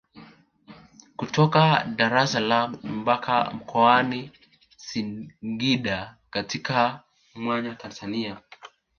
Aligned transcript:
Kutoka 1.15 1.63
Daressalaam 1.97 2.79
mpaka 2.83 3.51
Mkoani 3.51 4.31
Singida 4.77 6.17
katikati 6.29 7.03
mwa 7.35 7.75
Tanzania 7.75 8.37